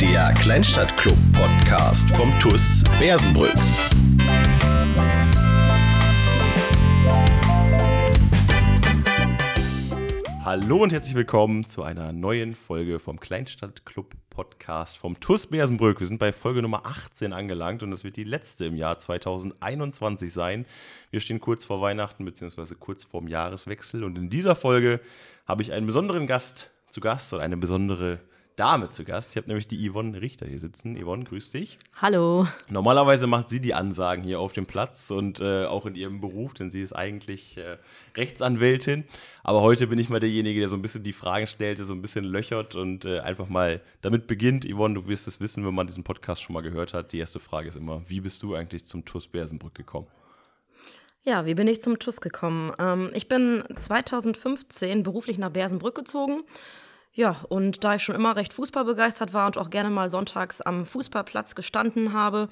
[0.00, 3.54] Der Kleinstadtclub-Podcast vom TUS Bersenbrück.
[10.44, 16.00] Hallo und herzlich willkommen zu einer neuen Folge vom Kleinstadtclub Podcast vom TUS Bersenbrück.
[16.00, 20.32] Wir sind bei Folge Nummer 18 angelangt und das wird die letzte im Jahr 2021
[20.32, 20.66] sein.
[21.10, 22.74] Wir stehen kurz vor Weihnachten bzw.
[22.74, 25.00] kurz vorm Jahreswechsel und in dieser Folge
[25.46, 28.20] habe ich einen besonderen Gast zu Gast oder eine besondere
[28.56, 29.32] Dame zu Gast.
[29.32, 30.96] Ich habe nämlich die Yvonne Richter hier sitzen.
[30.96, 31.76] Yvonne, grüß dich.
[31.96, 32.46] Hallo.
[32.68, 36.54] Normalerweise macht sie die Ansagen hier auf dem Platz und äh, auch in ihrem Beruf,
[36.54, 37.78] denn sie ist eigentlich äh,
[38.16, 39.04] Rechtsanwältin.
[39.42, 41.94] Aber heute bin ich mal derjenige, der so ein bisschen die Fragen stellt, der so
[41.94, 44.64] ein bisschen löchert und äh, einfach mal damit beginnt.
[44.64, 47.12] Yvonne, du wirst es wissen, wenn man diesen Podcast schon mal gehört hat.
[47.12, 50.06] Die erste Frage ist immer, wie bist du eigentlich zum TUS Bersenbrück gekommen?
[51.24, 52.72] Ja, wie bin ich zum TUS gekommen?
[52.78, 56.44] Ähm, ich bin 2015 beruflich nach Bersenbrück gezogen
[57.16, 60.84] ja, und da ich schon immer recht fußballbegeistert war und auch gerne mal sonntags am
[60.84, 62.48] Fußballplatz gestanden habe,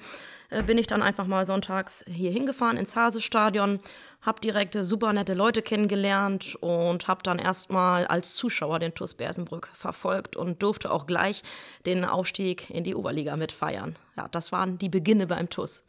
[0.49, 3.81] äh, bin ich dann einfach mal sonntags hier hingefahren ins Hasestadion,
[4.21, 9.69] habe direkt super nette Leute kennengelernt und habe dann erstmal als Zuschauer den TuS Bersenbrück
[9.73, 11.43] verfolgt und durfte auch gleich
[11.85, 13.97] den Aufstieg in die Oberliga mitfeiern.
[14.15, 15.83] Ja, das waren die Beginne beim TuS.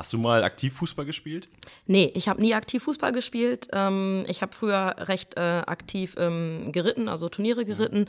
[0.00, 1.46] Hast du mal aktiv Fußball gespielt?
[1.84, 3.68] Nee, ich habe nie aktiv Fußball gespielt.
[3.70, 7.98] Ähm, ich habe früher recht äh, aktiv ähm, geritten, also Turniere geritten.
[7.98, 8.06] Mhm.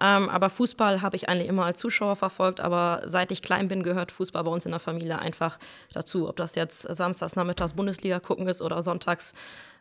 [0.00, 2.60] Ähm, aber Fußball habe ich eigentlich immer als Zuschauer verfolgt.
[2.60, 5.58] Aber seit ich klein bin, gehört Fußball bei uns in der Familie einfach
[5.92, 6.28] dazu.
[6.28, 9.34] Ob das jetzt samstags nachmittags Bundesliga gucken ist oder sonntags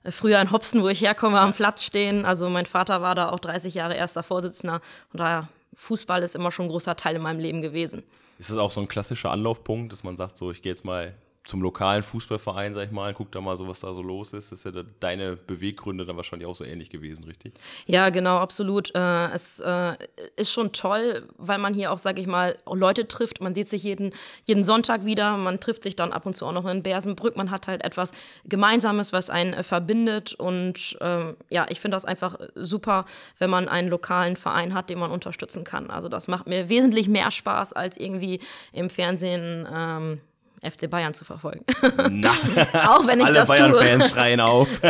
[0.03, 2.25] äh, früher in Hopsen, wo ich herkomme, am Platz stehen.
[2.25, 4.81] Also mein Vater war da auch 30 Jahre erster Vorsitzender.
[5.13, 8.01] Und daher, Fußball ist immer schon ein großer Teil in meinem Leben gewesen.
[8.39, 11.13] Ist das auch so ein klassischer Anlaufpunkt, dass man sagt, so ich gehe jetzt mal
[11.43, 14.51] zum lokalen Fußballverein, sag ich mal, guck da mal so, was da so los ist.
[14.51, 17.53] Das ist ja deine Beweggründe dann wahrscheinlich auch so ähnlich gewesen, richtig?
[17.87, 18.93] Ja, genau, absolut.
[18.93, 19.97] Äh, es äh,
[20.35, 23.41] ist schon toll, weil man hier auch, sag ich mal, Leute trifft.
[23.41, 25.35] Man sieht sich jeden, jeden Sonntag wieder.
[25.35, 27.35] Man trifft sich dann ab und zu auch noch in Bersenbrück.
[27.35, 28.11] Man hat halt etwas
[28.45, 30.35] Gemeinsames, was einen äh, verbindet.
[30.35, 33.05] Und ähm, ja, ich finde das einfach super,
[33.39, 35.89] wenn man einen lokalen Verein hat, den man unterstützen kann.
[35.89, 38.39] Also das macht mir wesentlich mehr Spaß, als irgendwie
[38.73, 40.21] im Fernsehen ähm,
[40.61, 41.65] FC Bayern zu verfolgen.
[42.11, 42.29] Na,
[42.87, 44.81] auch wenn ich alle das Bayern-Fans schreien auf.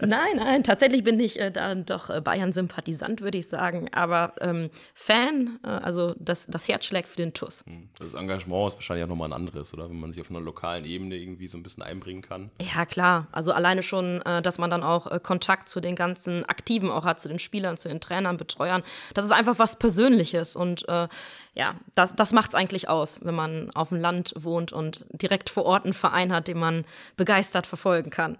[0.00, 3.88] nein, nein, tatsächlich bin ich äh, da doch äh, Bayern-Sympathisant, würde ich sagen.
[3.92, 7.64] Aber ähm, Fan, äh, also das, das Herz schlägt für den TUS.
[7.66, 9.88] Hm, das Engagement ist wahrscheinlich auch nochmal ein anderes, oder?
[9.88, 12.50] Wenn man sich auf einer lokalen Ebene irgendwie so ein bisschen einbringen kann.
[12.60, 13.28] Ja, klar.
[13.32, 17.04] Also alleine schon, äh, dass man dann auch äh, Kontakt zu den ganzen Aktiven auch
[17.04, 18.82] hat, zu den Spielern, zu den Trainern, Betreuern.
[19.14, 21.08] Das ist einfach was Persönliches und äh,
[21.54, 25.50] ja, das, das macht es eigentlich aus, wenn man auf dem Land wohnt und direkt
[25.50, 26.84] vor Ort einen Verein hat, den man
[27.16, 28.38] begeistert verfolgen kann.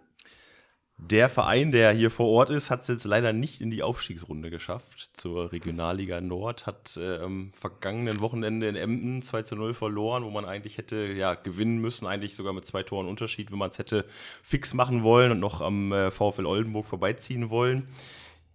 [1.04, 4.50] Der Verein, der hier vor Ort ist, hat es jetzt leider nicht in die Aufstiegsrunde
[4.50, 5.10] geschafft.
[5.14, 10.30] Zur Regionalliga Nord hat äh, am vergangenen Wochenende in Emden 2 zu 0 verloren, wo
[10.30, 13.78] man eigentlich hätte ja, gewinnen müssen, eigentlich sogar mit zwei Toren Unterschied, wenn man es
[13.78, 14.04] hätte
[14.44, 17.88] fix machen wollen und noch am äh, VfL Oldenburg vorbeiziehen wollen.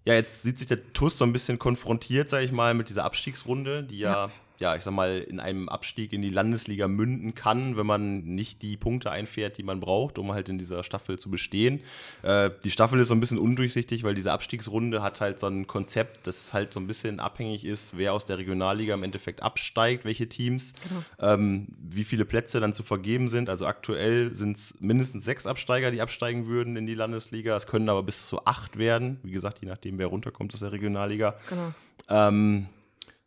[0.06, 3.04] Ja, jetzt sieht sich der TUS so ein bisschen konfrontiert, sage ich mal, mit dieser
[3.04, 7.36] Abstiegsrunde, die ja, ja ja, ich sag mal, in einem Abstieg in die Landesliga münden
[7.36, 11.20] kann, wenn man nicht die Punkte einfährt, die man braucht, um halt in dieser Staffel
[11.20, 11.82] zu bestehen.
[12.24, 15.68] Äh, die Staffel ist so ein bisschen undurchsichtig, weil diese Abstiegsrunde hat halt so ein
[15.68, 20.06] Konzept, das halt so ein bisschen abhängig ist, wer aus der Regionalliga im Endeffekt absteigt,
[20.06, 21.34] welche Teams, genau.
[21.34, 23.50] ähm, wie viele Plätze dann zu vergeben sind.
[23.50, 27.56] Also aktuell sind es mindestens sechs Absteiger, die absteigen würden in die Landesliga.
[27.56, 29.20] Es können aber bis zu acht werden.
[29.24, 31.36] Wie gesagt, je nachdem, wer runterkommt aus der Regionalliga.
[31.50, 31.74] Genau.
[32.10, 32.68] Ähm,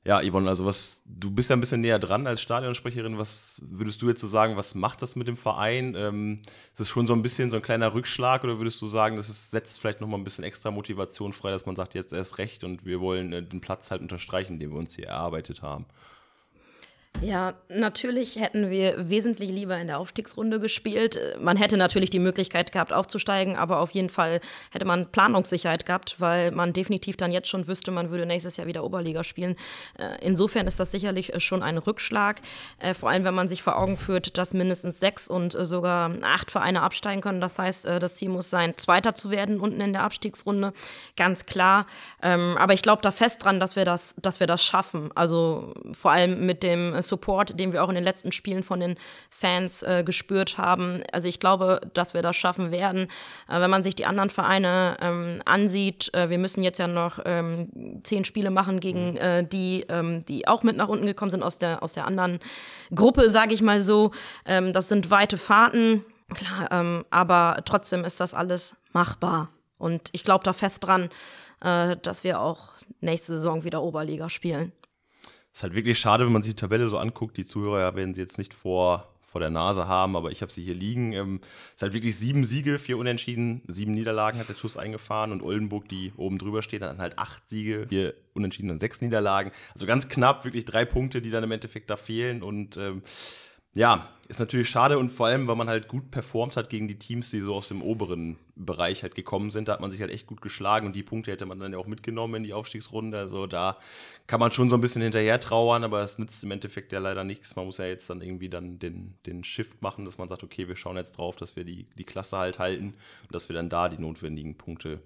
[0.02, 3.18] ja, Yvonne, also was, du bist ja ein bisschen näher dran als Stadionsprecherin.
[3.18, 5.94] Was würdest du jetzt so sagen, was macht das mit dem Verein?
[5.94, 6.40] Ähm,
[6.72, 9.28] ist es schon so ein bisschen so ein kleiner Rückschlag oder würdest du sagen, das
[9.28, 12.64] ist, setzt vielleicht nochmal ein bisschen extra Motivation frei, dass man sagt, jetzt erst recht
[12.64, 15.84] und wir wollen äh, den Platz halt unterstreichen, den wir uns hier erarbeitet haben?
[17.22, 21.18] Ja, natürlich hätten wir wesentlich lieber in der Aufstiegsrunde gespielt.
[21.38, 26.16] Man hätte natürlich die Möglichkeit gehabt, aufzusteigen, aber auf jeden Fall hätte man Planungssicherheit gehabt,
[26.18, 29.56] weil man definitiv dann jetzt schon wüsste, man würde nächstes Jahr wieder Oberliga spielen.
[29.98, 32.40] Äh, insofern ist das sicherlich äh, schon ein Rückschlag,
[32.78, 36.50] äh, vor allem wenn man sich vor Augen führt, dass mindestens sechs und sogar acht
[36.50, 37.42] Vereine absteigen können.
[37.42, 40.72] Das heißt, das Ziel muss sein, Zweiter zu werden unten in der Abstiegsrunde,
[41.16, 41.86] ganz klar.
[42.22, 45.10] Ähm, aber ich glaube da fest dran, dass wir das, dass wir das schaffen.
[45.14, 48.96] Also vor allem mit dem Support, den wir auch in den letzten Spielen von den
[49.28, 51.02] Fans äh, gespürt haben.
[51.12, 53.08] Also ich glaube, dass wir das schaffen werden.
[53.48, 57.18] Äh, wenn man sich die anderen Vereine ähm, ansieht, äh, wir müssen jetzt ja noch
[57.26, 59.16] ähm, zehn Spiele machen gegen mhm.
[59.18, 62.40] äh, die, ähm, die auch mit nach unten gekommen sind aus der, aus der anderen
[62.94, 64.12] Gruppe, sage ich mal so.
[64.46, 66.04] Ähm, das sind weite Fahrten.
[66.34, 69.48] Klar, ähm, aber trotzdem ist das alles machbar.
[69.78, 71.10] Und ich glaube da fest dran,
[71.60, 72.70] äh, dass wir auch
[73.00, 74.72] nächste Saison wieder Oberliga spielen.
[75.52, 77.36] Ist halt wirklich schade, wenn man sich die Tabelle so anguckt.
[77.36, 80.62] Die Zuhörer werden sie jetzt nicht vor, vor der Nase haben, aber ich habe sie
[80.62, 81.12] hier liegen.
[81.12, 81.40] Ähm,
[81.74, 85.88] ist halt wirklich sieben Siege, vier Unentschieden, sieben Niederlagen hat der TuS eingefahren und Oldenburg,
[85.88, 89.50] die oben drüber steht, hat halt acht Siege, vier Unentschieden und sechs Niederlagen.
[89.74, 93.02] Also ganz knapp, wirklich drei Punkte, die dann im Endeffekt da fehlen und ähm,
[93.74, 96.98] ja, ist natürlich schade und vor allem, weil man halt gut performt hat gegen die
[96.98, 99.66] Teams, die so aus dem oberen Bereich halt gekommen sind.
[99.66, 101.78] Da hat man sich halt echt gut geschlagen und die Punkte hätte man dann ja
[101.78, 103.18] auch mitgenommen in die Aufstiegsrunde.
[103.18, 103.76] Also da
[104.28, 107.24] kann man schon so ein bisschen hinterher trauern, aber es nützt im Endeffekt ja leider
[107.24, 107.56] nichts.
[107.56, 110.68] Man muss ja jetzt dann irgendwie dann den, den Shift machen, dass man sagt, okay,
[110.68, 112.94] wir schauen jetzt drauf, dass wir die, die Klasse halt halten
[113.24, 115.00] und dass wir dann da die notwendigen Punkte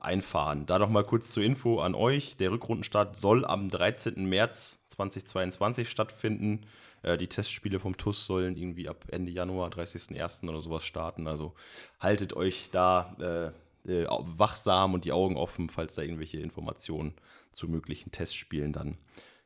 [0.00, 0.66] einfahren.
[0.66, 2.36] Da noch mal kurz zur Info an euch.
[2.36, 4.28] Der Rückrundenstart soll am 13.
[4.28, 6.66] März 2022 stattfinden.
[7.02, 10.48] Äh, die Testspiele vom TUS sollen irgendwie ab Ende Januar, 30.01.
[10.48, 11.26] oder sowas starten.
[11.26, 11.54] Also
[12.00, 13.52] haltet euch da
[13.86, 17.14] äh, äh, wachsam und die Augen offen, falls da irgendwelche Informationen
[17.52, 18.98] zu möglichen Testspielen dann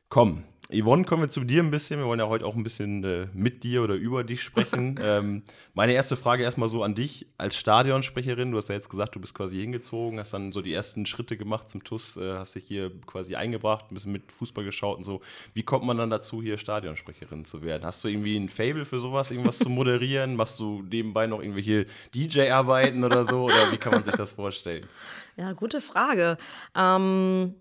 [0.09, 0.45] kommen.
[0.73, 1.99] Yvonne, kommen wir zu dir ein bisschen.
[1.99, 4.99] Wir wollen ja heute auch ein bisschen äh, mit dir oder über dich sprechen.
[5.03, 8.51] ähm, meine erste Frage erstmal so an dich als Stadionsprecherin.
[8.51, 11.37] Du hast ja jetzt gesagt, du bist quasi hingezogen, hast dann so die ersten Schritte
[11.37, 15.03] gemacht zum TUS, äh, hast dich hier quasi eingebracht, ein bisschen mit Fußball geschaut und
[15.03, 15.21] so.
[15.53, 17.85] Wie kommt man dann dazu, hier Stadionsprecherin zu werden?
[17.85, 20.35] Hast du irgendwie ein Fable für sowas, irgendwas zu moderieren?
[20.37, 21.85] Machst du nebenbei noch irgendwelche
[22.15, 23.43] DJ-Arbeiten oder so?
[23.43, 24.85] Oder wie kann man sich das vorstellen?
[25.35, 26.37] Ja, gute Frage.
[26.75, 27.55] Ähm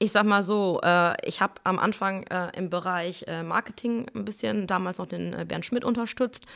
[0.00, 4.24] ich sag mal so, äh, ich habe am Anfang äh, im Bereich äh, Marketing ein
[4.24, 6.46] bisschen damals noch den äh, Bernd Schmidt unterstützt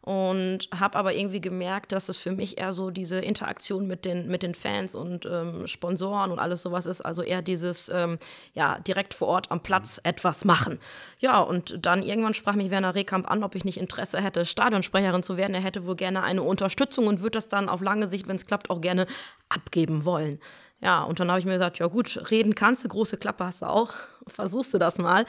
[0.00, 4.26] und habe aber irgendwie gemerkt, dass es für mich eher so diese Interaktion mit den,
[4.28, 7.02] mit den Fans und ähm, Sponsoren und alles sowas ist.
[7.02, 8.18] Also eher dieses, ähm,
[8.54, 10.78] ja, direkt vor Ort am Platz etwas machen.
[11.18, 15.22] Ja, und dann irgendwann sprach mich Werner Rehkamp an, ob ich nicht Interesse hätte, Stadionsprecherin
[15.22, 15.54] zu werden.
[15.54, 18.46] Er hätte wohl gerne eine Unterstützung und würde das dann auf lange Sicht, wenn es
[18.46, 19.06] klappt, auch gerne
[19.50, 20.38] abgeben wollen.
[20.80, 23.62] Ja, und dann habe ich mir gesagt, ja gut, reden kannst du, große Klappe hast
[23.62, 23.92] du auch,
[24.26, 25.24] versuchst du das mal.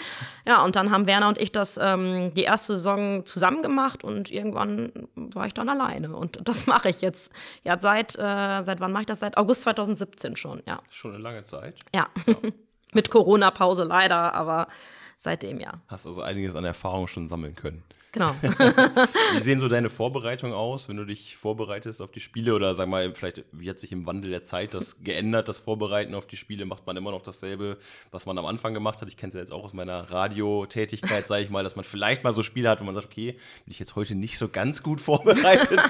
[0.46, 4.30] Ja, und dann haben Werner und ich das ähm, die erste Saison zusammen gemacht und
[4.32, 6.16] irgendwann war ich dann alleine.
[6.16, 7.32] Und das mache ich jetzt.
[7.64, 9.22] Ja, seit, äh, seit wann mache ich das?
[9.22, 10.82] Seit August 2017 schon, ja.
[10.90, 11.76] Schon eine lange Zeit.
[11.94, 12.36] Ja, ja.
[12.94, 14.68] mit Corona-Pause leider, aber
[15.18, 15.82] seitdem ja.
[15.88, 17.84] Hast also einiges an Erfahrung schon sammeln können.
[18.16, 18.34] Genau.
[18.42, 22.56] wie sehen so deine Vorbereitungen aus, wenn du dich vorbereitest auf die Spiele?
[22.56, 26.16] Oder sag mal, vielleicht, wie hat sich im Wandel der Zeit das geändert, das Vorbereiten
[26.16, 26.66] auf die Spiele?
[26.66, 27.78] Macht man immer noch dasselbe,
[28.12, 29.10] was man am Anfang gemacht hat?
[29.10, 32.24] Ich kenne es ja jetzt auch aus meiner Radiotätigkeit, sage ich mal, dass man vielleicht
[32.24, 34.82] mal so Spiele hat, wo man sagt, okay, bin ich jetzt heute nicht so ganz
[34.82, 35.82] gut vorbereitet.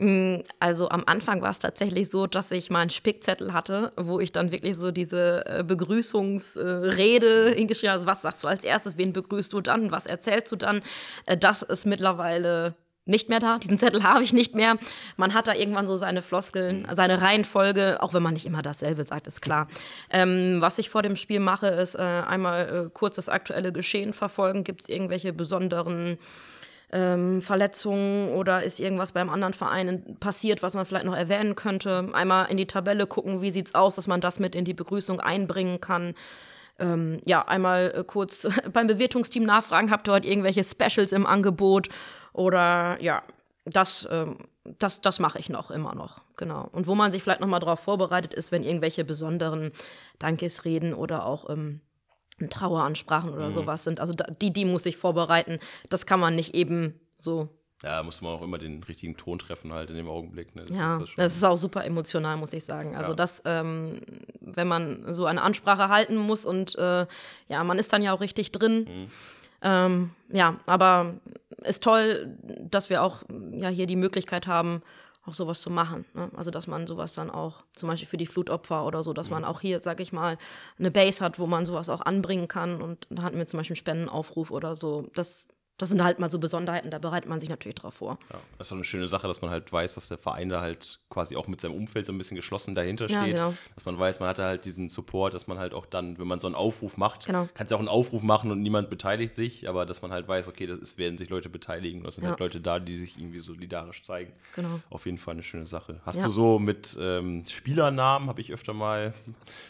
[0.00, 4.18] Mm, also am Anfang war es tatsächlich so, dass ich mal einen Spickzettel hatte, wo
[4.18, 7.98] ich dann wirklich so diese äh, Begrüßungsrede hingeschrieben habe.
[7.98, 10.80] Also was sagst du als erstes, wen begrüßt du dann, was erzählst du dann?
[11.26, 12.74] Äh, das ist mittlerweile
[13.04, 13.58] nicht mehr da.
[13.58, 14.78] Diesen Zettel habe ich nicht mehr.
[15.18, 19.04] Man hat da irgendwann so seine Floskeln, seine Reihenfolge, auch wenn man nicht immer dasselbe
[19.04, 19.68] sagt, ist klar.
[20.08, 24.14] Ähm, was ich vor dem Spiel mache, ist äh, einmal äh, kurz das aktuelle Geschehen
[24.14, 24.64] verfolgen.
[24.64, 26.16] Gibt es irgendwelche besonderen
[26.92, 32.08] ähm, Verletzungen oder ist irgendwas beim anderen Verein passiert, was man vielleicht noch erwähnen könnte.
[32.12, 34.74] Einmal in die Tabelle gucken, wie sieht es aus, dass man das mit in die
[34.74, 36.14] Begrüßung einbringen kann.
[36.78, 41.88] Ähm, ja, einmal äh, kurz beim Bewertungsteam nachfragen, habt ihr heute irgendwelche Specials im Angebot?
[42.32, 43.22] Oder ja,
[43.64, 44.48] das, ähm,
[44.78, 46.68] das, das mache ich noch, immer noch, genau.
[46.72, 49.72] Und wo man sich vielleicht noch mal darauf vorbereitet ist, wenn irgendwelche besonderen
[50.18, 51.80] Dankesreden oder auch ähm,
[52.48, 53.54] Traueransprachen oder mhm.
[53.54, 54.00] sowas sind.
[54.00, 55.58] Also die, die muss ich vorbereiten.
[55.88, 57.48] Das kann man nicht eben so.
[57.82, 60.54] Ja, da muss man auch immer den richtigen Ton treffen halt in dem Augenblick.
[60.54, 60.64] Ne?
[60.66, 62.94] Das ja, ist das, das, ist auch super emotional, muss ich sagen.
[62.94, 63.16] Also ja.
[63.16, 64.02] das, ähm,
[64.40, 67.06] wenn man so eine Ansprache halten muss und äh,
[67.48, 68.80] ja, man ist dann ja auch richtig drin.
[68.80, 69.06] Mhm.
[69.62, 71.14] Ähm, ja, aber
[71.64, 74.82] ist toll, dass wir auch ja hier die Möglichkeit haben,
[75.24, 76.04] auch sowas zu machen.
[76.14, 76.30] Ne?
[76.36, 79.34] Also dass man sowas dann auch, zum Beispiel für die Flutopfer oder so, dass mhm.
[79.34, 80.38] man auch hier, sag ich mal,
[80.78, 82.80] eine Base hat, wo man sowas auch anbringen kann.
[82.80, 85.08] Und da hatten wir zum Beispiel einen Spendenaufruf oder so.
[85.14, 85.48] Das
[85.80, 88.18] das sind halt mal so Besonderheiten, da bereitet man sich natürlich drauf vor.
[88.30, 90.60] Ja, das ist doch eine schöne Sache, dass man halt weiß, dass der Verein da
[90.60, 93.18] halt quasi auch mit seinem Umfeld so ein bisschen geschlossen dahinter steht.
[93.18, 93.54] Ja, genau.
[93.74, 96.26] Dass man weiß, man hat da halt diesen Support, dass man halt auch dann, wenn
[96.26, 97.48] man so einen Aufruf macht, genau.
[97.54, 100.48] kannst ja auch einen Aufruf machen und niemand beteiligt sich, aber dass man halt weiß,
[100.48, 102.30] okay, es werden sich Leute beteiligen, es sind ja.
[102.30, 104.32] halt Leute da, die sich irgendwie solidarisch zeigen.
[104.54, 104.80] Genau.
[104.90, 106.00] Auf jeden Fall eine schöne Sache.
[106.04, 106.26] Hast ja.
[106.26, 109.14] du so mit ähm, Spielernamen, habe ich öfter mal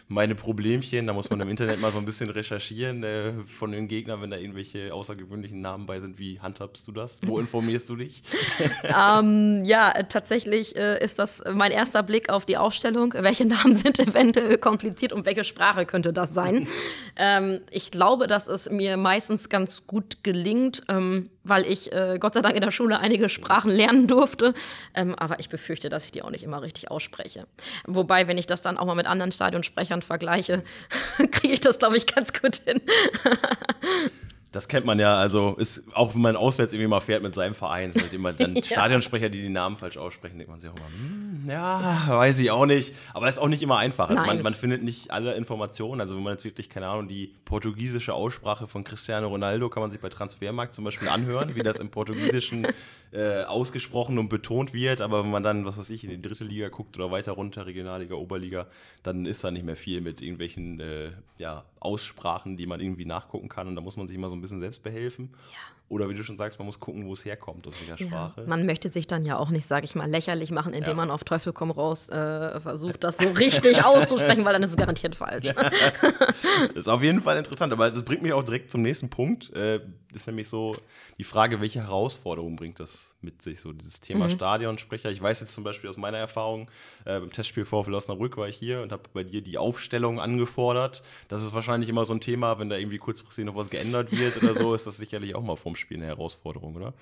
[0.09, 3.87] meine Problemchen, da muss man im Internet mal so ein bisschen recherchieren äh, von den
[3.87, 6.19] Gegnern, wenn da irgendwelche außergewöhnlichen Namen bei dabei sind.
[6.19, 7.21] Wie handhabst du das?
[7.23, 8.23] Wo informierst du dich?
[8.83, 13.15] ähm, ja, tatsächlich äh, ist das mein erster Blick auf die Ausstellung.
[13.17, 16.67] Welche Namen sind eventuell kompliziert und welche Sprache könnte das sein?
[17.17, 22.35] ähm, ich glaube, dass es mir meistens ganz gut gelingt, ähm, weil ich äh, Gott
[22.35, 24.55] sei Dank in der Schule einige Sprachen lernen durfte.
[24.95, 27.47] Ähm, aber ich befürchte, dass ich die auch nicht immer richtig ausspreche.
[27.87, 30.63] Wobei, wenn ich das dann auch mal mit anderen Stadionsprechern vergleiche,
[31.31, 32.81] kriege ich das, glaube ich, ganz gut hin.
[34.53, 37.55] Das kennt man ja, also ist auch wenn man auswärts irgendwie mal fährt mit seinem
[37.55, 38.65] Verein, mit dem man dann ja.
[38.65, 42.51] Stadionsprecher, die die Namen falsch aussprechen, denkt man sich auch immer, hm, ja, weiß ich
[42.51, 42.93] auch nicht.
[43.15, 44.11] Aber es ist auch nicht immer einfach.
[44.11, 46.01] Also man, man, findet nicht alle Informationen.
[46.01, 49.93] Also wenn man jetzt wirklich, keine Ahnung, die portugiesische Aussprache von Cristiano Ronaldo kann man
[49.93, 52.67] sich bei Transfermarkt zum Beispiel anhören, wie das im Portugiesischen
[53.13, 55.01] äh, ausgesprochen und betont wird.
[55.01, 57.67] Aber wenn man dann, was weiß ich, in die dritte Liga guckt oder weiter runter,
[57.67, 58.67] Regionalliga, Oberliga,
[59.03, 63.49] dann ist da nicht mehr viel mit irgendwelchen äh, ja, Aussprachen, die man irgendwie nachgucken
[63.49, 63.69] kann.
[63.69, 65.31] Und da muss man sich immer so ein bisschen selbst behelfen.
[65.53, 65.59] Ja.
[65.91, 68.43] Oder wie du schon sagst, man muss gucken, wo es herkommt, aus welcher Sprache.
[68.43, 70.95] Ja, man möchte sich dann ja auch nicht, sage ich mal, lächerlich machen, indem ja.
[70.95, 74.77] man auf Teufel komm raus äh, versucht, das so richtig auszusprechen, weil dann ist es
[74.77, 75.53] garantiert falsch.
[75.53, 79.53] das ist auf jeden Fall interessant, aber das bringt mich auch direkt zum nächsten Punkt.
[79.53, 79.81] Äh,
[80.15, 80.77] ist nämlich so
[81.19, 84.31] die Frage, welche Herausforderungen bringt das mit sich, so dieses Thema mhm.
[84.31, 85.11] Stadionsprecher.
[85.11, 86.69] Ich weiß jetzt zum Beispiel aus meiner Erfahrung,
[87.05, 91.03] äh, beim Testspiel VfL Osnabrück war ich hier und habe bei dir die Aufstellung angefordert.
[91.29, 94.43] Das ist wahrscheinlich immer so ein Thema, wenn da irgendwie kurzfristig noch was geändert wird
[94.43, 96.95] oder so, ist das sicherlich auch mal vorm Spiel eine Herausforderung, oder?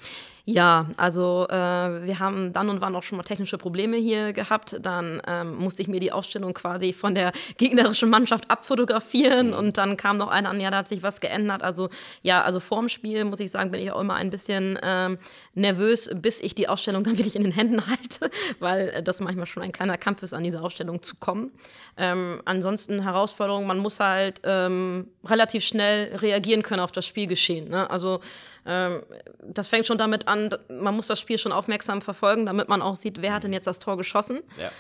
[0.45, 4.77] Ja, also äh, wir haben dann und wann auch schon mal technische Probleme hier gehabt.
[4.81, 9.53] Dann ähm, musste ich mir die Aufstellung quasi von der gegnerischen Mannschaft abfotografieren mhm.
[9.53, 11.63] und dann kam noch einer an, ja, da hat sich was geändert.
[11.63, 11.91] Also
[12.23, 15.19] ja, also vorm Spiel, muss ich sagen, bin ich auch immer ein bisschen ähm,
[15.55, 19.47] nervös, bis ich die Ausstellung dann wirklich in den Händen halte, weil äh, das manchmal
[19.47, 21.53] schon ein kleiner Kampf ist, an diese Ausstellung zu kommen.
[21.97, 27.69] Ähm, ansonsten Herausforderung, man muss halt ähm, relativ schnell reagieren können auf das Spielgeschehen.
[27.69, 27.89] Ne?
[27.91, 28.21] Also
[28.67, 29.03] ähm,
[29.43, 32.97] das fängt schon damit an, man muss das Spiel schon aufmerksam verfolgen, damit man auch
[32.97, 34.41] sieht, wer hat denn jetzt das Tor geschossen.
[34.59, 34.71] Ja.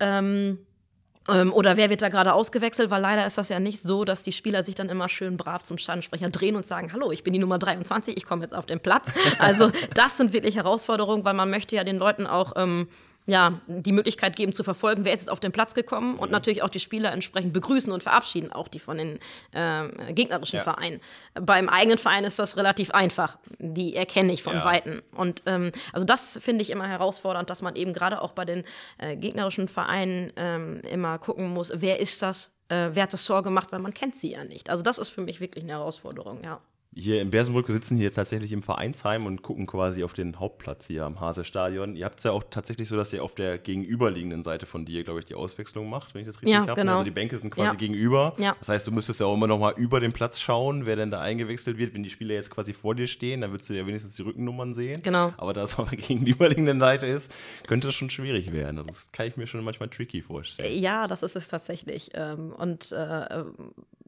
[0.00, 0.58] Ähm,
[1.28, 2.90] oder wer wird da gerade ausgewechselt?
[2.90, 5.62] Weil leider ist das ja nicht so, dass die Spieler sich dann immer schön brav
[5.62, 8.66] zum Stadionsprecher drehen und sagen, hallo, ich bin die Nummer 23, ich komme jetzt auf
[8.66, 9.12] den Platz.
[9.38, 12.88] Also das sind wirklich Herausforderungen, weil man möchte ja den Leuten auch ähm,
[13.30, 16.32] ja, die Möglichkeit geben zu verfolgen, wer ist jetzt auf den Platz gekommen und mhm.
[16.32, 19.18] natürlich auch die Spieler entsprechend begrüßen und verabschieden, auch die von den
[19.52, 20.62] äh, gegnerischen ja.
[20.62, 21.00] Vereinen.
[21.34, 23.38] Beim eigenen Verein ist das relativ einfach.
[23.58, 24.64] Die erkenne ich von ja.
[24.64, 25.02] Weitem.
[25.12, 28.64] Und ähm, also das finde ich immer herausfordernd, dass man eben gerade auch bei den
[28.98, 33.42] äh, gegnerischen Vereinen ähm, immer gucken muss, wer ist das, äh, wer hat das Tor
[33.42, 34.68] gemacht, weil man kennt sie ja nicht.
[34.68, 36.60] Also das ist für mich wirklich eine Herausforderung, ja
[36.92, 40.86] hier in Bersenbrück, wir sitzen hier tatsächlich im Vereinsheim und gucken quasi auf den Hauptplatz
[40.86, 41.94] hier am Hase-Stadion.
[41.94, 45.04] Ihr habt es ja auch tatsächlich so, dass ihr auf der gegenüberliegenden Seite von dir,
[45.04, 46.80] glaube ich, die Auswechslung macht, wenn ich das richtig ja, habe.
[46.80, 46.92] Genau.
[46.92, 47.74] Also die Bänke sind quasi ja.
[47.74, 48.34] gegenüber.
[48.38, 48.56] Ja.
[48.58, 51.12] Das heißt, du müsstest ja auch immer noch mal über den Platz schauen, wer denn
[51.12, 51.94] da eingewechselt wird.
[51.94, 54.74] Wenn die Spieler jetzt quasi vor dir stehen, dann würdest du ja wenigstens die Rückennummern
[54.74, 55.00] sehen.
[55.02, 55.32] Genau.
[55.36, 57.32] Aber da es auf der gegenüberliegenden Seite ist,
[57.68, 58.78] könnte das schon schwierig werden.
[58.78, 60.76] Also das kann ich mir schon manchmal tricky vorstellen.
[60.82, 62.10] Ja, das ist es tatsächlich.
[62.14, 63.44] Ähm, und äh,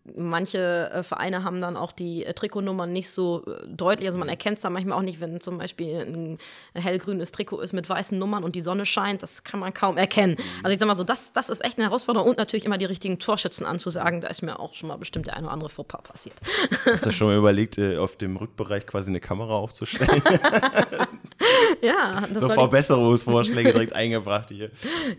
[0.04, 4.08] manche äh, Vereine haben dann auch die äh, Trikotnummern nicht so äh, deutlich.
[4.08, 6.38] Also man erkennt es dann manchmal auch nicht, wenn zum Beispiel ein
[6.74, 9.22] hellgrünes Trikot ist mit weißen Nummern und die Sonne scheint.
[9.22, 10.36] Das kann man kaum erkennen.
[10.38, 10.64] Mhm.
[10.64, 12.84] Also ich sag mal so, das, das ist echt eine Herausforderung und natürlich immer die
[12.84, 14.20] richtigen Torschützen anzusagen.
[14.20, 16.36] Da ist mir auch schon mal bestimmt der eine oder andere Fauxpas passiert.
[16.84, 20.22] Hast du schon mal überlegt, auf dem Rückbereich quasi eine Kamera aufzustellen?
[21.82, 22.22] ja.
[22.34, 24.70] so Verbesserungsvorschläge direkt eingebracht hier.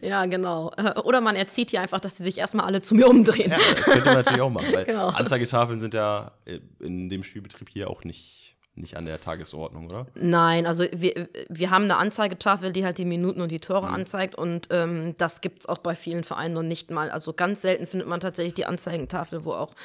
[0.01, 0.71] Ja, genau.
[1.03, 3.51] Oder man erzieht hier einfach, dass sie sich erstmal alle zu mir umdrehen.
[3.51, 4.67] Ja, das könnte man natürlich auch machen.
[4.73, 5.07] Weil genau.
[5.07, 6.31] Anzeigetafeln sind ja
[6.79, 10.07] in dem Spielbetrieb hier auch nicht, nicht an der Tagesordnung, oder?
[10.15, 13.93] Nein, also wir, wir haben eine Anzeigetafel, die halt die Minuten und die Tore mhm.
[13.93, 17.11] anzeigt und ähm, das gibt es auch bei vielen Vereinen noch nicht mal.
[17.11, 19.75] Also ganz selten findet man tatsächlich die Anzeigentafel, wo auch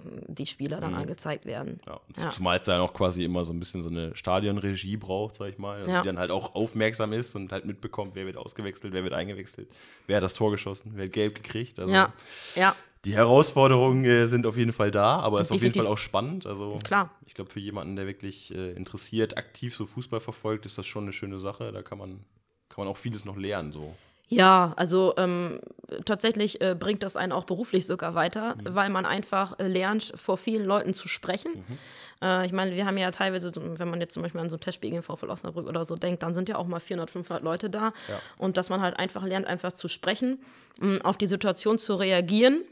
[0.00, 0.98] die Spieler dann mhm.
[0.98, 1.80] angezeigt werden.
[1.86, 2.00] Ja.
[2.16, 2.30] Ja.
[2.30, 5.58] Zumal es dann auch quasi immer so ein bisschen so eine Stadionregie braucht, sag ich
[5.58, 5.78] mal.
[5.78, 6.02] Also ja.
[6.02, 9.68] Die dann halt auch aufmerksam ist und halt mitbekommt, wer wird ausgewechselt, wer wird eingewechselt,
[10.06, 11.80] wer hat das Tor geschossen, wer hat gelb gekriegt.
[11.80, 12.12] Also ja.
[12.54, 12.76] ja.
[13.04, 15.98] Die Herausforderungen äh, sind auf jeden Fall da, aber es ist auf jeden Fall auch
[15.98, 16.46] spannend.
[16.46, 17.10] Also Klar.
[17.26, 21.04] ich glaube, für jemanden, der wirklich äh, interessiert, aktiv so Fußball verfolgt, ist das schon
[21.04, 21.72] eine schöne Sache.
[21.72, 22.24] Da kann man,
[22.68, 23.72] kann man auch vieles noch lernen.
[23.72, 23.94] So.
[24.28, 25.60] Ja, also ähm,
[26.04, 28.74] tatsächlich äh, bringt das einen auch beruflich sogar weiter, mhm.
[28.74, 31.52] weil man einfach äh, lernt, vor vielen Leuten zu sprechen.
[31.66, 31.78] Mhm.
[32.22, 34.60] Äh, ich meine, wir haben ja teilweise, wenn man jetzt zum Beispiel an so ein
[34.60, 37.70] Testspiel gegen VfL Osnabrück oder so denkt, dann sind ja auch mal 400, 500 Leute
[37.70, 37.92] da.
[38.08, 38.20] Ja.
[38.36, 40.38] Und dass man halt einfach lernt, einfach zu sprechen,
[40.78, 42.62] mh, auf die Situation zu reagieren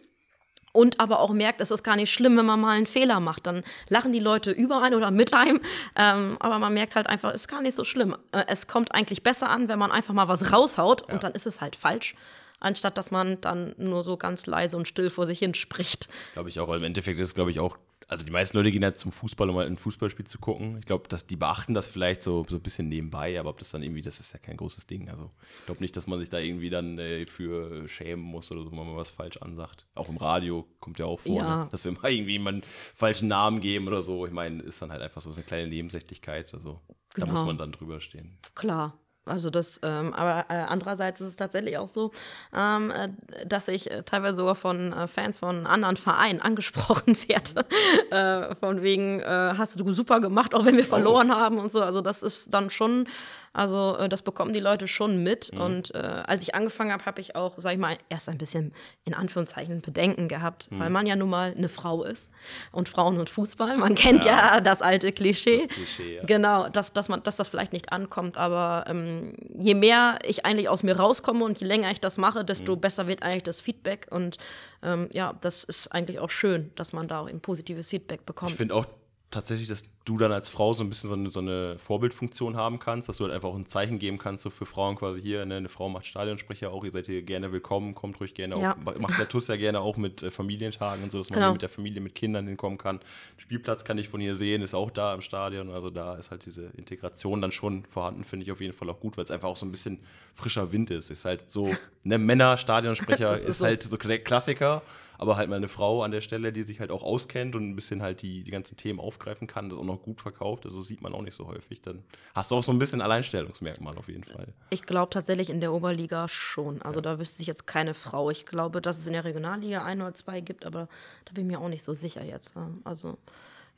[0.76, 3.46] und aber auch merkt, es ist gar nicht schlimm, wenn man mal einen Fehler macht.
[3.46, 5.60] Dann lachen die Leute über einen oder mit einem.
[5.96, 8.16] Ähm, aber man merkt halt einfach, es ist gar nicht so schlimm.
[8.32, 11.14] Äh, es kommt eigentlich besser an, wenn man einfach mal was raushaut ja.
[11.14, 12.14] und dann ist es halt falsch
[12.58, 16.08] anstatt dass man dann nur so ganz leise und still vor sich hin spricht.
[16.32, 17.76] Glaube ich auch, weil im Endeffekt ist es, glaube ich, auch
[18.08, 20.78] also die meisten Leute gehen ja zum Fußball, um halt ein Fußballspiel zu gucken.
[20.78, 23.70] Ich glaube, dass die beachten das vielleicht so, so ein bisschen nebenbei, aber ob das
[23.70, 25.08] dann irgendwie, das ist ja kein großes Ding.
[25.08, 28.62] Also ich glaube nicht, dass man sich da irgendwie dann äh, für schämen muss oder
[28.62, 29.86] so, wenn man was falsch ansagt.
[29.94, 31.64] Auch im Radio kommt ja auch vor, Ja.
[31.64, 31.68] ne?
[31.70, 32.62] dass wir mal irgendwie jemanden
[32.94, 34.24] falschen Namen geben oder so.
[34.26, 36.54] Ich meine, ist dann halt einfach so eine kleine Nebensächlichkeit.
[36.54, 36.80] Also
[37.14, 37.32] da Genau.
[37.32, 38.38] muss man dann drüber stehen.
[38.54, 38.96] Klar.
[39.26, 42.12] Also das, ähm, aber äh, andererseits ist es tatsächlich auch so,
[42.54, 43.08] ähm, äh,
[43.46, 47.66] dass ich äh, teilweise sogar von äh, Fans von anderen Vereinen angesprochen werde.
[48.10, 51.82] äh, von wegen, äh, hast du super gemacht, auch wenn wir verloren haben und so.
[51.82, 53.08] Also das ist dann schon,
[53.56, 55.50] also äh, das bekommen die Leute schon mit.
[55.50, 58.74] Und äh, als ich angefangen habe, habe ich auch, sag ich mal, erst ein bisschen
[59.04, 62.28] in Anführungszeichen Bedenken gehabt, weil man ja nun mal eine Frau ist.
[62.70, 65.66] Und Frauen und Fußball, man kennt ja, das alte Klischee.
[65.66, 66.24] Das Klischee, ja.
[66.24, 70.68] Genau, dass, dass, man, dass das vielleicht nicht ankommt, aber ähm, je mehr ich eigentlich
[70.68, 74.06] aus mir rauskomme und je länger ich das mache, desto besser wird eigentlich das Feedback.
[74.10, 74.36] Und
[74.82, 78.50] ähm, ja, das ist eigentlich auch schön, dass man da auch ein positives Feedback bekommt.
[78.50, 78.86] Ich finde auch
[79.30, 82.78] tatsächlich, dass du dann als Frau so ein bisschen so eine, so eine Vorbildfunktion haben
[82.78, 85.44] kannst, dass du halt einfach auch ein Zeichen geben kannst, so für Frauen quasi hier,
[85.44, 88.76] ne, eine Frau macht Stadionsprecher auch, ihr seid hier gerne willkommen, kommt ruhig gerne Ja.
[88.76, 91.52] auch, macht der TUS ja gerne auch mit äh, Familientagen und so, dass man Genau.
[91.52, 93.00] mit der Familie, mit Kindern hinkommen kann.
[93.36, 96.46] Spielplatz kann ich von hier sehen, ist auch da im Stadion, also da ist halt
[96.46, 99.48] diese Integration dann schon vorhanden, finde ich auf jeden Fall auch gut, weil es einfach
[99.48, 99.98] auch so ein bisschen
[100.34, 101.10] frischer Wind ist.
[101.10, 103.64] Ist halt so, ne, Männer, Stadionsprecher ist, ist so.
[103.64, 104.82] halt so Kla- Klassiker,
[105.18, 107.74] aber halt mal eine Frau an der Stelle, die sich halt auch auskennt und ein
[107.74, 110.64] bisschen halt die, die ganzen Themen aufgreifen kann, das auch noch gut verkauft.
[110.64, 111.82] Also sieht man auch nicht so häufig.
[111.82, 112.02] Dann
[112.34, 114.48] hast du auch so ein bisschen Alleinstellungsmerkmal auf jeden Fall.
[114.70, 116.82] Ich glaube tatsächlich in der Oberliga schon.
[116.82, 118.30] Also da wüsste ich jetzt keine Frau.
[118.30, 120.88] Ich glaube, dass es in der Regionalliga ein oder zwei gibt, aber
[121.24, 122.54] da bin ich mir auch nicht so sicher jetzt.
[122.56, 123.18] Ähm, Also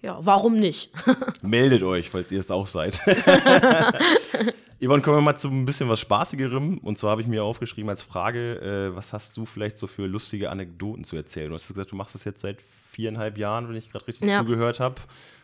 [0.00, 0.92] ja, warum nicht?
[1.42, 3.00] Meldet euch, falls ihr es auch seid.
[4.80, 6.78] Yvonne, kommen wir mal zu ein bisschen was Spaßigerem.
[6.78, 8.60] Und zwar habe ich mir aufgeschrieben als Frage,
[8.92, 11.48] äh, was hast du vielleicht so für lustige Anekdoten zu erzählen?
[11.48, 12.58] Du hast gesagt, du machst das jetzt seit
[12.92, 14.38] viereinhalb Jahren, wenn ich gerade richtig Ja.
[14.40, 14.94] zugehört habe.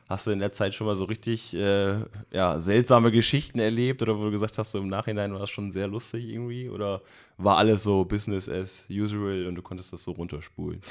[0.08, 1.96] Hast du in der Zeit schon mal so richtig äh,
[2.30, 5.72] ja, seltsame Geschichten erlebt oder wo du gesagt hast, so im Nachhinein war das schon
[5.72, 6.68] sehr lustig irgendwie?
[6.68, 7.00] Oder
[7.38, 10.82] war alles so Business as usual und du konntest das so runterspulen?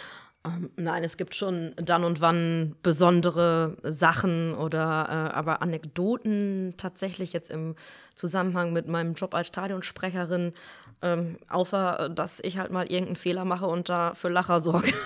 [0.46, 7.34] Ähm, Nein, es gibt schon dann und wann besondere Sachen oder äh, aber Anekdoten tatsächlich
[7.34, 7.76] jetzt im
[8.16, 10.54] Zusammenhang mit meinem Job als Stadionsprecherin,
[11.02, 14.92] ähm, außer äh, dass ich halt mal irgendeinen Fehler mache und da für Lacher sorge.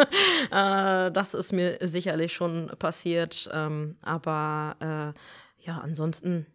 [0.50, 6.46] äh, das ist mir sicherlich schon passiert, ähm, aber äh, ja, ansonsten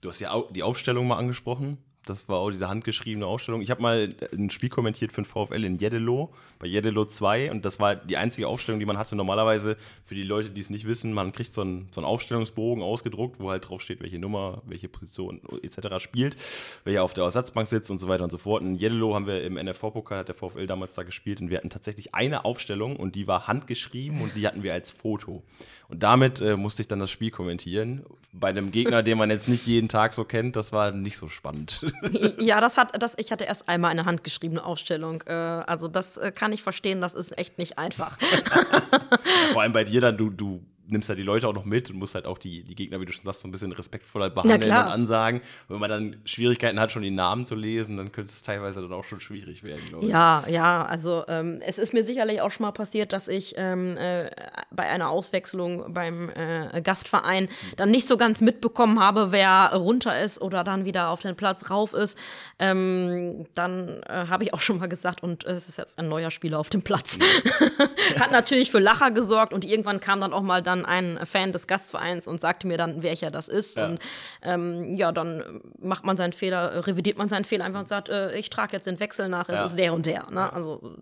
[0.00, 1.78] Du hast ja die Aufstellung mal angesprochen.
[2.08, 3.62] Das war auch diese handgeschriebene Aufstellung.
[3.62, 7.50] Ich habe mal ein Spiel kommentiert für den VfL in Jeddelo, bei Jeddelo 2.
[7.50, 9.16] Und das war die einzige Aufstellung, die man hatte.
[9.16, 12.82] Normalerweise, für die Leute, die es nicht wissen, man kriegt so einen, so einen Aufstellungsbogen
[12.82, 16.02] ausgedruckt, wo halt drauf steht, welche Nummer, welche Position etc.
[16.02, 16.36] spielt,
[16.84, 18.62] welcher auf der Ersatzbank sitzt und so weiter und so fort.
[18.62, 21.40] In Jeddelo haben wir im NFV-Pokal, hat der VfL damals da gespielt.
[21.40, 24.90] Und wir hatten tatsächlich eine Aufstellung und die war handgeschrieben und die hatten wir als
[24.90, 25.42] Foto.
[25.88, 28.04] Und damit äh, musste ich dann das Spiel kommentieren.
[28.32, 31.28] Bei einem Gegner, den man jetzt nicht jeden Tag so kennt, das war nicht so
[31.28, 31.86] spannend.
[32.38, 35.22] Ja, das hat, das, ich hatte erst einmal eine handgeschriebene Aufstellung.
[35.26, 38.18] Äh, also das äh, kann ich verstehen, das ist echt nicht einfach.
[39.52, 41.96] Vor allem bei dir dann, du, du nimmst ja die Leute auch noch mit und
[41.96, 44.60] musst halt auch die, die Gegner, wie du schon sagst, so ein bisschen respektvoller behandeln
[44.60, 44.86] klar.
[44.86, 45.40] und ansagen.
[45.40, 48.80] Und wenn man dann Schwierigkeiten hat, schon die Namen zu lesen, dann könnte es teilweise
[48.80, 50.10] dann auch schon schwierig werden, glaube ich.
[50.10, 53.96] Ja, ja, also ähm, es ist mir sicherlich auch schon mal passiert, dass ich ähm,
[53.96, 54.30] äh,
[54.70, 60.40] bei einer Auswechslung beim äh, Gastverein dann nicht so ganz mitbekommen habe, wer runter ist
[60.40, 62.18] oder dann wieder auf den Platz rauf ist.
[62.58, 66.08] Ähm, dann äh, habe ich auch schon mal gesagt, und äh, es ist jetzt ein
[66.08, 67.18] neuer Spieler auf dem Platz.
[68.20, 71.66] Hat natürlich für Lacher gesorgt und irgendwann kam dann auch mal dann ein Fan des
[71.66, 73.76] Gastvereins und sagte mir dann, welcher das ist.
[73.76, 73.86] Ja.
[73.86, 73.98] Und
[74.42, 78.08] ähm, ja, dann macht man seinen Fehler, äh, revidiert man seinen Fehler einfach und sagt,
[78.08, 79.64] äh, ich trage jetzt den Wechsel nach, es Ja.
[79.66, 80.30] ist der und der.
[80.30, 80.52] Ne?
[80.52, 80.96] Also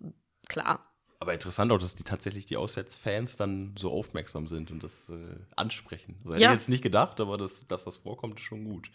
[0.48, 0.80] klar.
[1.18, 5.14] Aber interessant auch, dass die tatsächlich die Auswärtsfans dann so aufmerksam sind und das äh,
[5.56, 6.16] ansprechen.
[6.22, 6.50] Also hätte Ja.
[6.50, 8.90] ich jetzt nicht gedacht, aber das, dass das vorkommt, ist schon gut.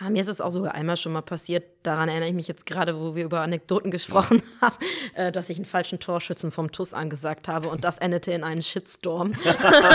[0.00, 2.66] Ja, mir ist es auch sogar einmal schon mal passiert, daran erinnere ich mich jetzt
[2.66, 4.76] gerade, wo wir über Anekdoten gesprochen haben,
[5.14, 8.62] äh, dass ich einen falschen Torschützen vom TUS angesagt habe und das endete in einen
[8.62, 9.34] Shitstorm.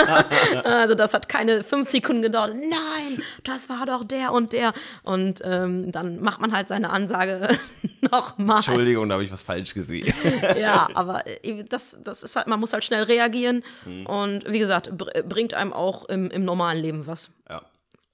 [0.64, 2.54] also das hat keine fünf Sekunden gedauert.
[2.54, 4.72] Nein, das war doch der und der.
[5.02, 7.58] Und ähm, dann macht man halt seine Ansage
[8.00, 8.58] nochmal.
[8.58, 10.12] Entschuldigung, da habe ich was falsch gesehen.
[10.58, 13.62] Ja, aber äh, das, das ist halt, man muss halt schnell reagieren
[14.04, 17.30] und wie gesagt, br bringt einem auch im, im normalen Leben was.
[17.48, 17.62] Ja.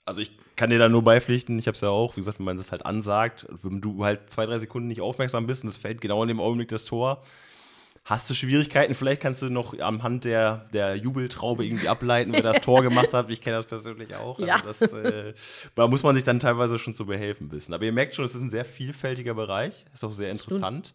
[0.05, 2.47] Also ich kann dir da nur beipflichten, ich habe es ja auch, wie gesagt, wenn
[2.47, 5.77] man das halt ansagt, wenn du halt zwei, drei Sekunden nicht aufmerksam bist und es
[5.77, 7.23] fällt genau in dem Augenblick das Tor,
[8.05, 12.42] hast du Schwierigkeiten, vielleicht kannst du noch am Hand der, der Jubeltraube irgendwie ableiten, wer
[12.42, 13.31] das Tor gemacht hat.
[13.33, 14.38] Ich kenne das persönlich auch.
[14.38, 14.62] Also Ja.
[14.64, 15.35] das, äh,
[15.75, 17.75] da muss man sich dann teilweise schon zu behelfen wissen.
[17.75, 20.95] Aber ihr merkt schon, es ist ein sehr vielfältiger Bereich, ist auch sehr interessant.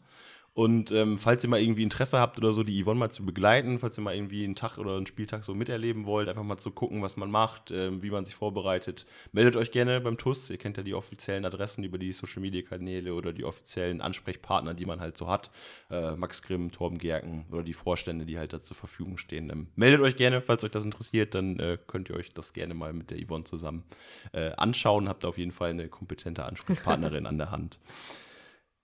[0.53, 3.79] Und ähm, falls ihr mal irgendwie Interesse habt oder so, die Yvonne mal zu begleiten,
[3.79, 6.71] falls ihr mal irgendwie einen Tag oder einen Spieltag so miterleben wollt, einfach mal zu
[6.71, 10.49] gucken, was man macht, ähm, wie man sich vorbereitet, meldet euch gerne beim TUS.
[10.49, 14.73] Ihr kennt ja die offiziellen Adressen über die Social Media Kanäle oder die offiziellen Ansprechpartner,
[14.73, 15.51] die man halt so hat.
[15.89, 19.49] Äh, Max Grimm, Torben Gerken oder die Vorstände, die halt da zur Verfügung stehen.
[19.49, 22.73] Ähm, meldet euch gerne, falls euch das interessiert, dann äh, könnt ihr euch das gerne
[22.73, 23.85] mal mit der Yvonne zusammen
[24.33, 25.07] äh, anschauen.
[25.07, 27.79] Habt auf jeden Fall eine kompetente Ansprechpartnerin an der Hand.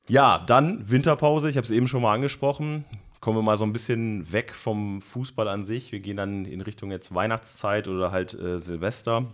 [0.10, 2.86] Ja, dann Winterpause, ich habe es eben schon mal angesprochen.
[3.20, 5.92] Kommen wir mal so ein bisschen weg vom Fußball an sich.
[5.92, 9.26] Wir gehen dann in Richtung jetzt Weihnachtszeit oder halt äh, Silvester.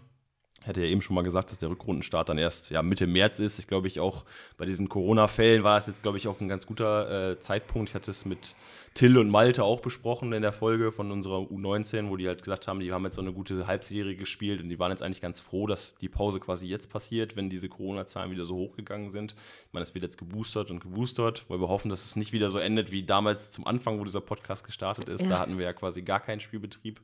[0.63, 3.39] Ich hatte ja eben schon mal gesagt, dass der Rückrundenstart dann erst ja, Mitte März
[3.39, 3.59] ist.
[3.59, 4.23] Ich glaube, ich auch
[4.55, 7.89] bei diesen Corona-Fällen war das jetzt, glaube ich, auch ein ganz guter äh, Zeitpunkt.
[7.89, 8.55] Ich hatte es mit
[8.93, 12.69] Till und Malte auch besprochen in der Folge von unserer U19, wo die halt gesagt
[12.69, 15.41] haben, die haben jetzt so eine gute Halbserie gespielt und die waren jetzt eigentlich ganz
[15.41, 19.35] froh, dass die Pause quasi jetzt passiert, wenn diese Corona-Zahlen wieder so hochgegangen sind.
[19.67, 22.51] Ich meine, es wird jetzt geboostert und geboostert, weil wir hoffen, dass es nicht wieder
[22.51, 25.23] so endet wie damals zum Anfang, wo dieser Podcast gestartet ist.
[25.23, 25.27] Ja.
[25.27, 27.01] Da hatten wir ja quasi gar keinen Spielbetrieb.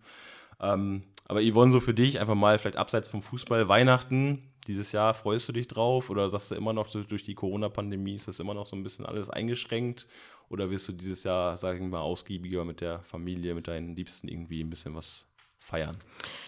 [0.61, 5.13] Ähm, aber Yvonne, so für dich einfach mal vielleicht abseits vom Fußball, Weihnachten, dieses Jahr
[5.13, 8.53] freust du dich drauf oder sagst du immer noch durch die Corona-Pandemie ist das immer
[8.53, 10.07] noch so ein bisschen alles eingeschränkt
[10.49, 14.27] oder wirst du dieses Jahr, sagen wir mal, ausgiebiger mit der Familie, mit deinen Liebsten
[14.27, 15.25] irgendwie ein bisschen was
[15.59, 15.97] feiern?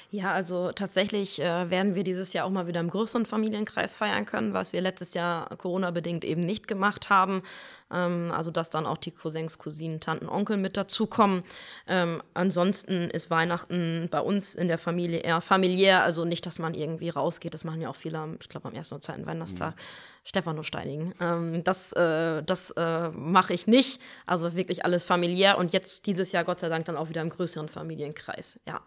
[0.10, 4.26] Ja, also tatsächlich äh, werden wir dieses Jahr auch mal wieder im größeren Familienkreis feiern
[4.26, 7.44] können, was wir letztes Jahr Corona-bedingt eben nicht gemacht haben.
[7.92, 11.44] Ähm, also, dass dann auch die Cousins, Cousinen, Tanten, Onkel mit dazukommen.
[11.88, 16.04] Ähm, ansonsten ist Weihnachten bei uns in der Familie eher familiär.
[16.04, 17.54] Also nicht, dass man irgendwie rausgeht.
[17.54, 19.76] Das machen ja auch viele, ich glaube, am ersten oder zweiten Weihnachtstag.
[19.76, 19.80] Mhm.
[20.24, 21.14] Stefano steinigen.
[21.20, 24.00] Ähm, das äh, das äh, mache ich nicht.
[24.26, 27.30] Also wirklich alles familiär und jetzt dieses Jahr Gott sei Dank dann auch wieder im
[27.30, 28.60] größeren Familienkreis.
[28.68, 28.82] Ja.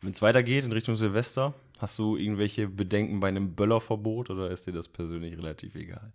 [0.00, 4.66] Wenn es weitergeht in Richtung Silvester, hast du irgendwelche Bedenken bei einem Böllerverbot oder ist
[4.66, 6.12] dir das persönlich relativ egal?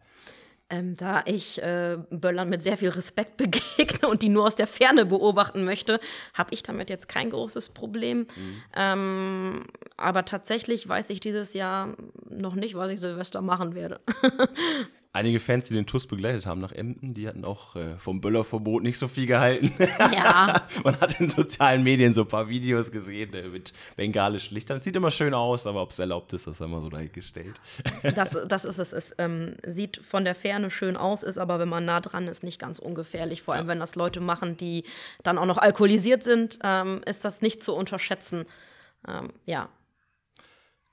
[0.69, 4.67] Ähm, da ich äh, Böllern mit sehr viel Respekt begegne und die nur aus der
[4.67, 5.99] Ferne beobachten möchte,
[6.33, 8.19] habe ich damit jetzt kein großes Problem.
[8.35, 8.61] Mhm.
[8.75, 9.63] Ähm,
[9.95, 11.95] aber tatsächlich weiß ich dieses Jahr
[12.29, 14.01] noch nicht, was ich Silvester machen werde.
[15.13, 18.83] einige Fans, die den TUS begleitet haben nach Emden, die hatten auch äh, vom Böllerverbot
[18.83, 19.73] nicht so viel gehalten.
[20.13, 20.61] Ja.
[20.83, 24.77] Man hat in sozialen Medien so ein paar Videos gesehen äh, mit bengalischen Lichtern.
[24.77, 27.59] Es sieht immer schön aus, aber ob es erlaubt ist, das ist immer so dahingestellt.
[28.15, 28.93] Das, das ist es.
[28.93, 32.43] Es ähm, sieht von der Ferne schön aus, ist aber, wenn man nah dran ist,
[32.43, 33.41] nicht ganz ungefährlich.
[33.41, 33.71] Vor allem, ja.
[33.71, 34.83] wenn das Leute machen, die
[35.23, 38.45] dann auch noch alkoholisiert sind, ähm, ist das nicht zu unterschätzen.
[39.07, 39.69] Ähm, ja,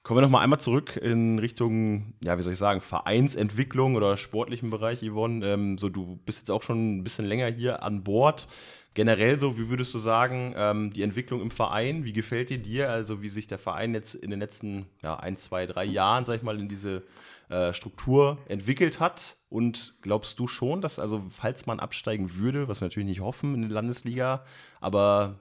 [0.05, 4.19] Kommen wir noch mal einmal zurück in Richtung, ja, wie soll ich sagen, Vereinsentwicklung oder
[4.19, 5.47] sportlichen Bereich, Yvonne.
[5.47, 8.47] Ähm, so, du bist jetzt auch schon ein bisschen länger hier an Bord.
[8.93, 12.91] Generell so, wie würdest du sagen, ähm, die Entwicklung im Verein, wie gefällt dir dir?
[12.91, 16.37] Also, wie sich der Verein jetzt in den letzten ja, ein, zwei, drei Jahren, sag
[16.37, 17.03] ich mal, in diese
[17.49, 19.39] äh, Struktur entwickelt hat?
[19.49, 23.55] Und glaubst du schon, dass, also, falls man absteigen würde, was wir natürlich nicht hoffen
[23.55, 24.45] in der Landesliga,
[24.83, 25.37] aber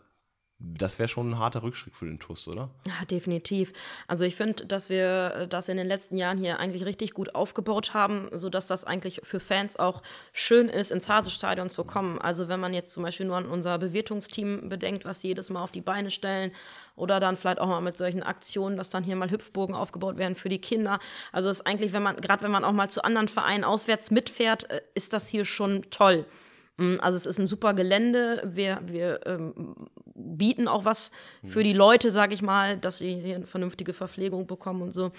[0.66, 2.70] das wäre schon ein harter Rückschritt für den TUS, oder?
[2.86, 3.74] Ja, definitiv.
[4.08, 7.94] Also ich finde, dass wir das in den letzten Jahren hier eigentlich richtig gut aufgebaut
[7.94, 12.18] haben, sodass das eigentlich für Fans auch schön ist, ins Hasestadion zu kommen.
[12.18, 15.62] Also wenn man jetzt zum Beispiel nur an unser Bewirtungsteam bedenkt, was sie jedes Mal
[15.62, 16.54] auf die Beine stellen
[16.96, 20.36] oder dann vielleicht auch mal mit solchen Aktionen, dass dann hier mal Hüpfbogen aufgebaut werden
[20.36, 21.00] für die Kinder.
[21.34, 24.70] Also ist eigentlich, wenn man, gerade wenn man auch mal zu anderen Vereinen auswärts mitfährt,
[24.70, 26.26] äh, ist das hier schon toll.
[26.78, 28.42] Mm, also es ist ein super Gelände.
[28.46, 29.76] Wir, wir ähm,
[30.16, 31.12] bieten auch was
[31.46, 35.12] für die Leute, sage ich mal, dass sie hier eine vernünftige Verpflegung bekommen und so.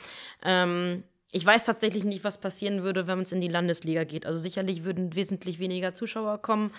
[0.43, 1.05] Ähm,
[1.37, 4.25] ich weiß tatsächlich nicht, was passieren würde, wenn es in die Landesliga geht.
[4.25, 6.71] Also sicherlich würden wesentlich weniger Zuschauer kommen.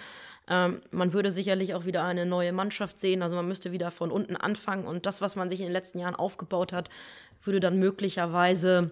[0.47, 3.21] Ähm, man würde sicherlich auch wieder eine neue Mannschaft sehen.
[3.21, 4.87] Also man müsste wieder von unten anfangen.
[4.87, 6.89] Und das, was man sich in den letzten Jahren aufgebaut hat,
[7.43, 8.91] würde dann möglicherweise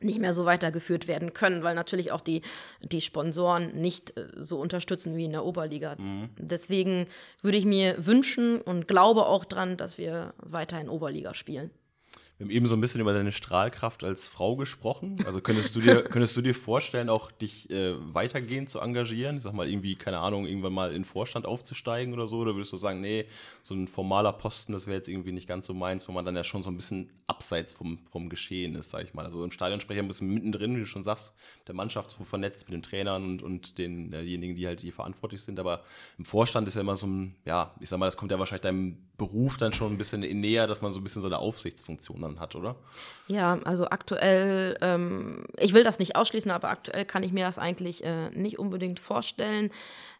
[0.00, 2.42] nicht mehr so weitergeführt werden können, weil natürlich auch die,
[2.82, 5.96] die Sponsoren nicht äh, so unterstützen wie in der Oberliga.
[5.98, 6.30] Mhm.
[6.38, 7.06] Deswegen
[7.42, 11.70] würde ich mir wünschen und glaube auch dran, dass wir weiter in Oberliga spielen.
[12.38, 15.18] Wir haben eben so ein bisschen über deine Strahlkraft als Frau gesprochen.
[15.26, 19.38] Also könntest du dir, könntest du dir vorstellen, auch dich äh, weitergehend zu engagieren?
[19.38, 22.38] Ich sag mal, irgendwie, keine Ahnung, irgendwann mal in Vorstand aufzusteigen oder so?
[22.38, 23.26] Oder würdest du sagen, nee,
[23.64, 26.36] so ein formaler Posten, das wäre jetzt irgendwie nicht ganz so meins, wo man dann
[26.36, 29.24] ja schon so ein bisschen abseits vom, vom Geschehen ist, sag ich mal.
[29.24, 31.34] Also im Stadionsprecher ein bisschen mittendrin, wie du schon sagst,
[31.66, 35.58] der Mannschaft so vernetzt mit den Trainern und, und denjenigen, die halt hier verantwortlich sind.
[35.58, 35.82] Aber
[36.18, 38.62] im Vorstand ist ja immer so ein, ja, ich sag mal, das kommt ja wahrscheinlich
[38.62, 42.22] deinem Beruf dann schon ein bisschen näher, dass man so ein bisschen so eine Aufsichtsfunktion
[42.22, 42.76] dann hat, oder?
[43.26, 47.58] Ja, also aktuell, ähm, ich will das nicht ausschließen, aber aktuell kann ich mir das
[47.58, 49.70] eigentlich äh, nicht unbedingt vorstellen.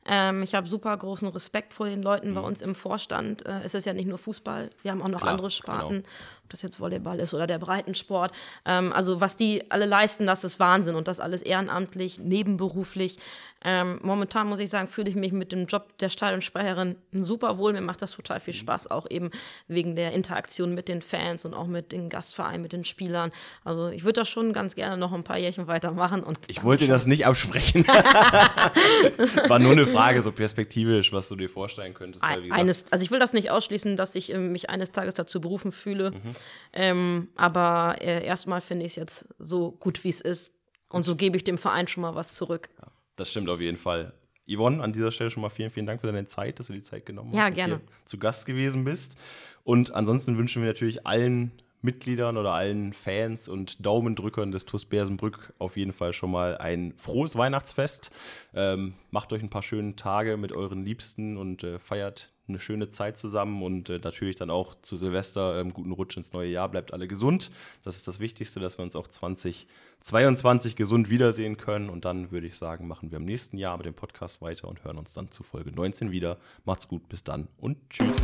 [0.09, 2.35] Ähm, ich habe super großen Respekt vor den Leuten mhm.
[2.35, 3.47] bei uns im Vorstand.
[3.47, 5.99] Äh, es ist ja nicht nur Fußball, wir haben auch noch Klar, andere Sparten.
[5.99, 6.09] Genau
[6.49, 8.33] ob das jetzt Volleyball ist oder der Breitensport.
[8.65, 13.19] Ähm, also was die alle leisten, das ist Wahnsinn und das alles ehrenamtlich, nebenberuflich.
[13.63, 17.73] Ähm, momentan muss ich sagen, fühle ich mich mit dem Job der Stadionsprecherin super wohl.
[17.73, 18.59] Mir macht das total viel mhm.
[18.59, 19.31] Spaß, auch eben
[19.67, 23.31] wegen der Interaktion mit den Fans und auch mit den Gastvereinen, mit den Spielern.
[23.65, 26.23] Also ich würde das schon ganz gerne noch ein paar Jährchen weitermachen.
[26.23, 27.87] Und ich wollte das nicht absprechen.
[29.49, 32.25] War nur eine Frage, so perspektivisch, was du dir vorstellen könntest.
[32.25, 35.73] Eines, also ich will das nicht ausschließen, dass ich äh, mich eines Tages dazu berufen
[35.73, 36.13] fühle.
[36.13, 36.37] Mhm.
[36.73, 40.53] Ähm, aber äh, erstmal finde ich es jetzt so gut, wie es ist.
[40.89, 42.69] Und so gebe ich dem Verein schon mal was zurück.
[42.81, 44.13] Ja, das stimmt auf jeden Fall.
[44.51, 46.81] Yvonne, an dieser Stelle schon mal vielen, vielen Dank für deine Zeit, dass du die
[46.81, 47.75] Zeit genommen ja, hast gerne.
[47.75, 49.17] und hier zu Gast gewesen bist.
[49.63, 55.53] Und ansonsten wünschen wir natürlich allen Mitgliedern oder allen Fans und Daumendrückern des TuS Bersenbrück
[55.59, 58.11] auf jeden Fall schon mal ein frohes Weihnachtsfest.
[58.55, 62.91] Ähm, macht euch ein paar schöne Tage mit euren Liebsten und äh, feiert eine schöne
[62.91, 66.69] Zeit zusammen und äh, natürlich dann auch zu Silvester ähm, guten Rutsch ins neue Jahr.
[66.69, 67.51] Bleibt alle gesund.
[67.85, 71.91] Das ist das Wichtigste, dass wir uns auch 2022 gesund wiedersehen können.
[71.91, 74.85] Und dann würde ich sagen, machen wir im nächsten Jahr mit dem Podcast weiter und
[74.85, 76.39] hören uns dann zu Folge 19 wieder.
[76.65, 78.17] Macht's gut, bis dann und tschüss.